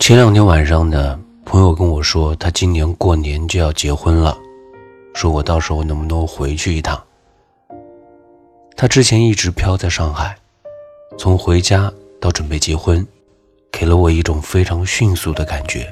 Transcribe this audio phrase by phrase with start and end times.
[0.00, 4.36] 前两天晚上呢，朋友跟我说，他今年过年就要结婚了，
[5.14, 7.00] 说我到时候能不能回去一趟。
[8.74, 10.34] 他之前一直飘在上海，
[11.18, 13.06] 从回家到准备结婚，
[13.70, 15.86] 给了我一种非常迅速的感觉。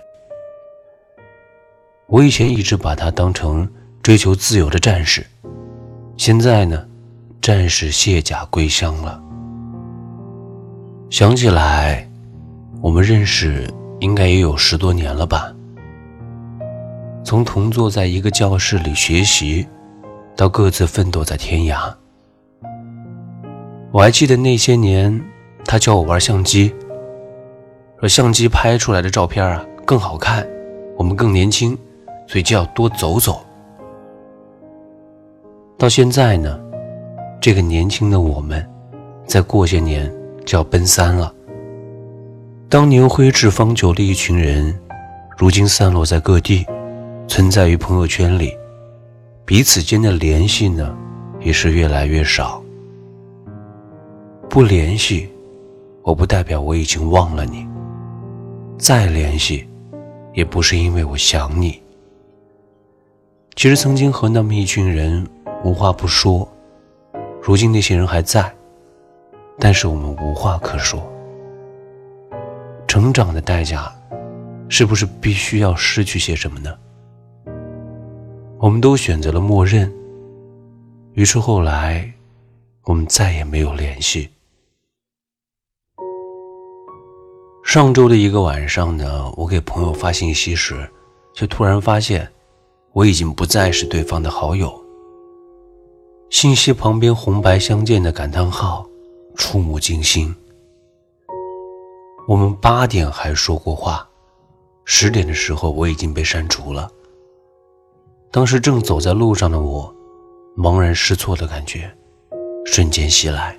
[2.06, 3.70] 我以前一直把他当成
[4.02, 5.24] 追求自由的战士，
[6.16, 6.88] 现在呢，
[7.42, 9.22] 战士卸甲归乡了。
[11.10, 12.08] 想起来，
[12.80, 15.52] 我们认识应该也有十多年了吧。
[17.24, 19.66] 从同坐在一个教室里学习，
[20.36, 21.92] 到各自奋斗在天涯。
[23.90, 25.20] 我还记得那些年，
[25.64, 26.74] 他教我玩相机，
[28.00, 30.46] 说相机拍出来的照片啊更好看，
[30.96, 31.76] 我们更年轻。
[32.30, 33.40] 所以就要多走走。
[35.78, 36.60] 到现在呢，
[37.40, 38.62] 这个年轻的我们，
[39.24, 40.12] 再过些年
[40.44, 41.32] 就要奔三了。
[42.70, 44.78] 当年挥斥方遒的一群人，
[45.38, 46.66] 如今散落在各地，
[47.26, 48.54] 存在于朋友圈里，
[49.46, 50.94] 彼此间的联系呢，
[51.40, 52.62] 也是越来越少。
[54.50, 55.30] 不联系，
[56.02, 57.66] 我不代表我已经忘了你；
[58.78, 59.66] 再联系，
[60.34, 61.82] 也不是因为我想你。
[63.56, 65.26] 其实曾经和那么一群人
[65.64, 66.46] 无话不说，
[67.40, 68.54] 如今那些人还在，
[69.58, 71.02] 但是我们无话可说。
[72.88, 73.94] 成长的代价，
[74.70, 76.74] 是不是必须要失去些什么呢？
[78.58, 79.92] 我们都选择了默认，
[81.12, 82.10] 于是后来，
[82.84, 84.30] 我们再也没有联系。
[87.62, 90.90] 上周的一个晚上呢，我给朋友发信息时，
[91.34, 92.26] 却突然发现。
[92.94, 94.72] 我已经不再是对方的好友。
[96.30, 98.84] 信息旁边红白相间的感叹号，
[99.36, 100.34] 触目惊心。
[102.28, 104.06] 我们八点还说过话，
[104.84, 106.86] 十点的时候我已经被删除了。
[108.30, 109.90] 当时正走在路上的我，
[110.54, 111.90] 茫然失措的感觉
[112.66, 113.58] 瞬间袭来。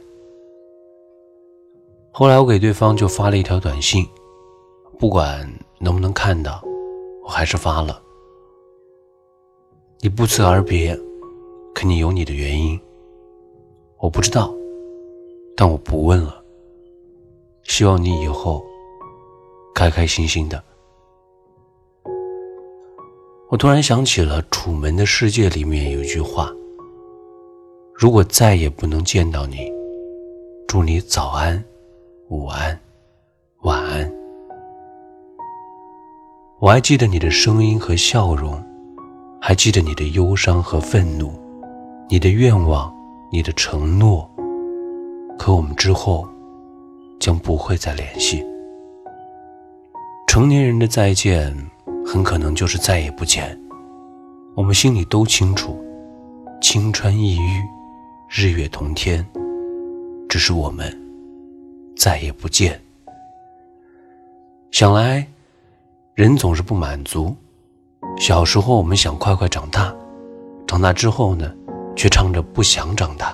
[2.11, 4.07] 后来我给对方就发了一条短信，
[4.99, 6.63] 不管能不能看到，
[7.23, 7.99] 我还是发了。
[9.99, 10.95] 你不辞而别，
[11.73, 12.79] 肯定有你的原因。
[13.97, 14.53] 我不知道，
[15.57, 16.35] 但我不问了。
[17.63, 18.65] 希望你以后
[19.79, 20.61] 开开心心的。
[23.49, 26.51] 我突然想起了《楚门的世界》里面有一句话
[27.95, 29.71] ：“如果再也不能见到你，
[30.67, 31.63] 祝你早安、
[32.27, 32.77] 午安、
[33.61, 34.11] 晚安。”
[36.59, 38.61] 我还记得你的声音和笑容。
[39.41, 41.31] 还记得你的忧伤和愤怒，
[42.09, 42.93] 你的愿望，
[43.31, 44.29] 你的承诺。
[45.37, 46.27] 可我们之后
[47.21, 48.45] 将不会再联系。
[50.29, 51.51] 成年人的再见，
[52.05, 53.59] 很可能就是再也不见。
[54.55, 55.83] 我们心里都清楚，
[56.61, 57.63] 青川异域，
[58.29, 59.25] 日月同天，
[60.29, 60.95] 只是我们
[61.97, 62.79] 再也不见。
[64.69, 65.25] 想来，
[66.13, 67.35] 人总是不满足。
[68.19, 69.91] 小时候，我们想快快长大，
[70.67, 71.51] 长大之后呢，
[71.95, 73.33] 却唱着不想长大。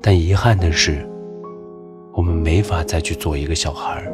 [0.00, 1.06] 但遗憾的是，
[2.14, 4.10] 我们没法再去做一个小孩儿。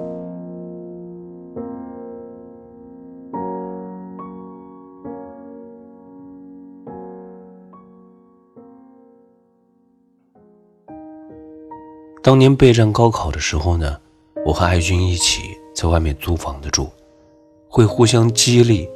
[12.27, 13.97] 当年备战高考的时候呢，
[14.45, 16.91] 我和爱军一起在外面租房子住，
[17.69, 18.89] 会互相激励。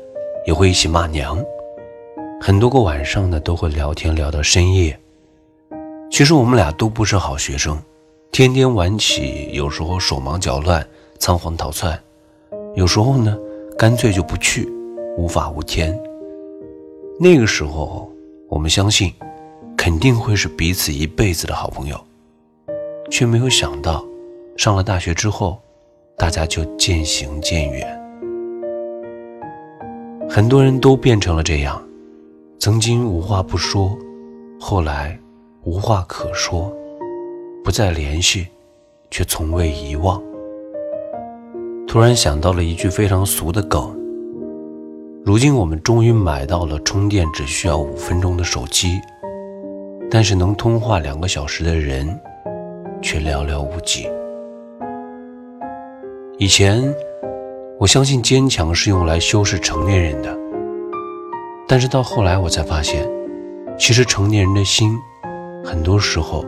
[0.46, 1.38] 也会一起骂娘，
[2.40, 4.98] 很多个晚上呢都会聊天聊到深夜。
[6.10, 7.80] 其实我们俩都不是好学生，
[8.32, 10.84] 天天晚起，有时候手忙脚乱，
[11.18, 11.94] 仓皇逃窜；
[12.74, 13.38] 有时候呢
[13.78, 14.68] 干脆就不去，
[15.16, 15.96] 无法无天。
[17.20, 18.10] 那个时候
[18.48, 19.14] 我们相信，
[19.76, 22.00] 肯定会是彼此一辈子的好朋友，
[23.10, 24.04] 却没有想到，
[24.56, 25.60] 上了大学之后，
[26.16, 28.00] 大家就渐行渐远。
[30.28, 31.82] 很多人都变成了这样，
[32.58, 33.98] 曾经无话不说，
[34.60, 35.18] 后来
[35.64, 36.72] 无话可说，
[37.64, 38.46] 不再联系，
[39.10, 40.22] 却从未遗忘。
[41.88, 43.92] 突然想到了一句非常俗的梗：
[45.24, 49.00] 如今我们终于买到了充电只需要五分钟的手机，
[50.08, 52.18] 但是能通话两个小时的人
[53.02, 54.08] 却寥寥无几。
[56.38, 56.82] 以前
[57.78, 60.34] 我相信坚强是用来修饰成年人的
[61.68, 63.06] 但是到后来我才发现
[63.78, 64.98] 其实成年人的心
[65.64, 66.44] 很多时候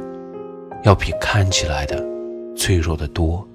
[0.83, 2.03] 要比看起来的
[2.57, 3.47] 脆弱的多。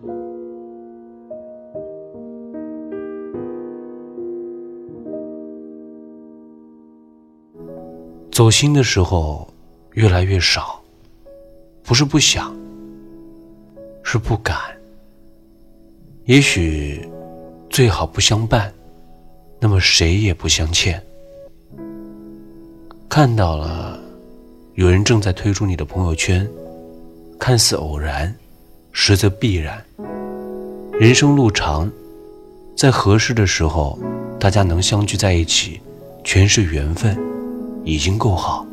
[8.38, 9.52] 走心的时候
[9.94, 10.80] 越来越少
[11.82, 12.56] 不是不想
[14.09, 14.56] 是不敢。
[16.27, 17.06] 也许
[17.69, 18.74] 最好不相伴，
[19.59, 21.04] 那么谁也不相欠。
[23.09, 24.00] 看到了，
[24.75, 26.50] 有人正在推出你的朋友圈，
[27.38, 28.33] 看似偶然，
[28.94, 29.83] 实则必然。
[30.94, 31.92] 人生路长，
[32.77, 34.00] 在合适的时候，
[34.39, 35.81] 大家能相聚在一起，
[36.24, 37.19] 全是缘分，
[37.83, 38.65] 已经够好。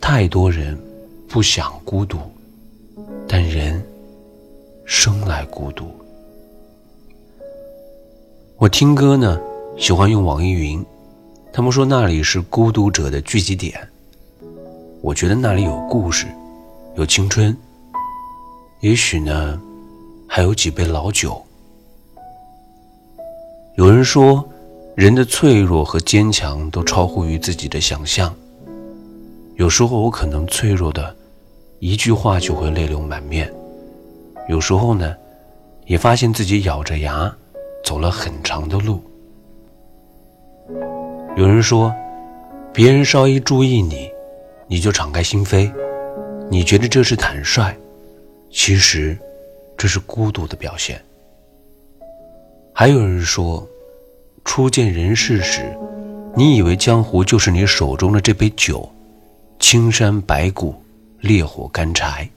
[0.00, 0.78] 太多人
[1.28, 2.20] 不想孤独，
[3.28, 3.82] 但人
[4.84, 5.90] 生来孤独。
[8.56, 9.40] 我听歌呢，
[9.76, 10.84] 喜欢用网易云。
[11.52, 13.76] 他们说那里是孤独者的聚集点。
[15.00, 16.26] 我觉得那里有故事，
[16.96, 17.56] 有青春，
[18.80, 19.60] 也许呢，
[20.26, 21.40] 还有几杯老酒。
[23.76, 24.48] 有人说，
[24.94, 28.34] 人的脆弱和坚强都超乎于自己的想象。
[29.56, 31.14] 有时候我可能脆弱的，
[31.80, 33.46] 一句话就会泪流满面；
[34.48, 35.14] 有时候呢，
[35.86, 37.34] 也发现自己咬着牙
[37.84, 39.02] 走了很长的路。
[41.36, 41.94] 有人说，
[42.72, 44.08] 别人稍一注意你，
[44.66, 45.70] 你就敞开心扉，
[46.48, 47.74] 你觉得这是坦率，
[48.50, 49.18] 其实
[49.76, 51.00] 这是孤独的表现。
[52.72, 53.66] 还有人说，
[54.44, 55.76] 初见人世时，
[56.36, 58.88] 你以为江湖就是你手中的这杯酒，
[59.58, 60.74] 青山白骨，
[61.24, 62.28] 烈火干柴，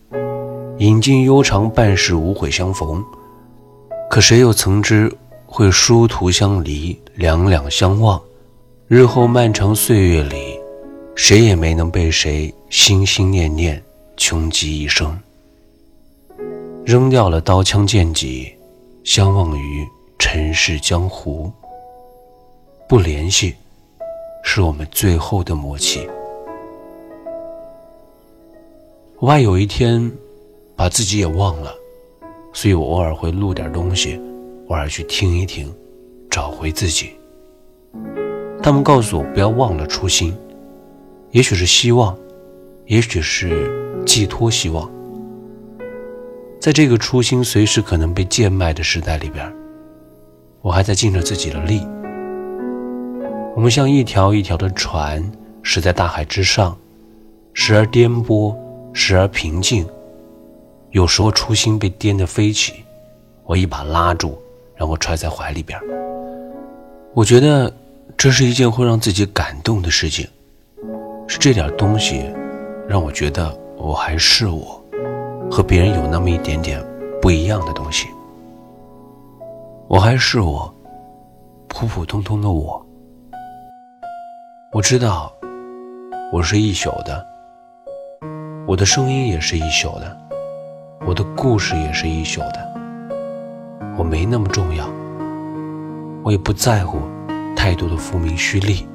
[0.77, 3.03] 饮尽悠长半世无悔相逢。
[4.09, 5.13] 可谁又曾知
[5.45, 8.21] 会殊途相离，两两相望？
[8.87, 10.57] 日后漫长岁月里，
[11.15, 13.83] 谁也没能被谁心心念念，
[14.15, 15.19] 穷极一生。
[16.85, 18.55] 扔掉了刀枪剑戟，
[19.03, 19.85] 相忘于
[20.17, 21.51] 尘世江湖。
[22.87, 23.53] 不联系，
[24.45, 26.07] 是我们最后的默契。
[29.19, 30.11] 我怕有一天，
[30.75, 31.73] 把自己也忘了，
[32.53, 34.21] 所以我偶尔会录点东西，
[34.67, 35.73] 偶尔去听一听，
[36.29, 37.13] 找回自己。
[38.61, 40.37] 他们告诉我不要忘了初心，
[41.31, 42.15] 也许是希望，
[42.85, 44.87] 也许是寄托希望。
[46.61, 49.51] 在这个初心随时可能被贱卖的时代里边，
[50.61, 51.81] 我还在尽着自己的力。
[53.55, 55.27] 我们像一条一条的船，
[55.63, 56.77] 驶在大海之上，
[57.53, 58.55] 时而颠簸，
[58.97, 59.87] 时而平静。
[60.89, 62.73] 有时候初心被颠得飞起，
[63.43, 64.37] 我一把拉住，
[64.75, 65.79] 让我揣在怀里边。
[67.13, 67.71] 我觉得。
[68.15, 70.27] 这是一件会让自己感动的事情，
[71.27, 72.25] 是这点东西，
[72.87, 74.81] 让我觉得我还是我，
[75.51, 76.83] 和别人有那么一点点
[77.21, 78.07] 不一样的东西。
[79.87, 80.73] 我还是我，
[81.67, 82.83] 普普通通的我。
[84.71, 85.31] 我知道，
[86.33, 87.23] 我是一宿的，
[88.67, 90.17] 我的声音也是一宿的，
[91.05, 92.67] 我的故事也是一宿的。
[93.97, 94.85] 我没那么重要，
[96.21, 96.99] 我也不在乎。
[97.55, 98.85] 太多的浮名虚利，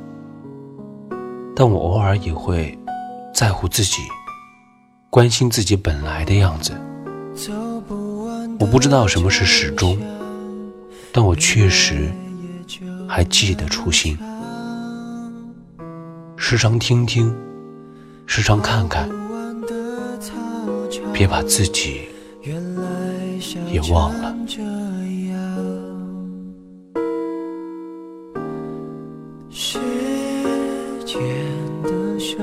[1.54, 2.78] 但我偶尔也会
[3.34, 4.02] 在乎自己，
[5.10, 6.72] 关心自己本来的样子。
[8.60, 9.98] 我不知道什么是始终，
[11.12, 12.10] 但我确实
[13.08, 14.16] 还记得初心。
[16.36, 17.34] 时常听听，
[18.26, 19.08] 时常看看，
[21.12, 22.08] 别把自己
[23.70, 24.34] 也忘了。
[29.50, 29.78] 时
[31.04, 31.20] 间
[31.82, 32.38] 的手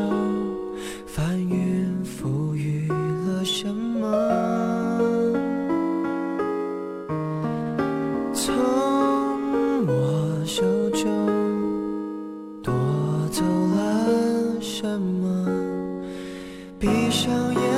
[1.07, 4.05] 翻云覆雨了什么？
[8.31, 8.55] 从
[9.87, 11.09] 我手中
[12.61, 12.71] 夺
[13.31, 15.49] 走了什么？
[16.79, 17.68] 闭上眼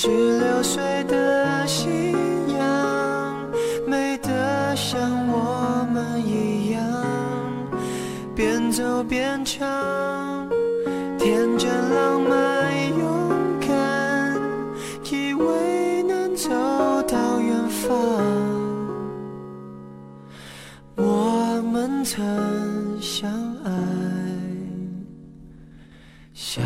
[0.00, 0.06] 十
[0.38, 1.88] 六岁的夕
[2.56, 3.50] 阳
[3.84, 6.80] 美得像我们一样
[8.32, 10.48] 边走边唱
[11.18, 14.40] 天真浪漫勇敢
[15.10, 16.48] 以为能走
[17.08, 17.90] 到远方。
[20.94, 22.22] 我们曾
[23.02, 23.28] 相
[23.64, 23.72] 爱
[26.32, 26.62] 想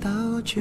[0.00, 0.10] 到
[0.40, 0.60] 就